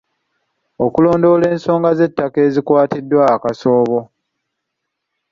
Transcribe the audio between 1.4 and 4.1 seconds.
ensonga z'ettaka ezikwatiddwa akasoobo.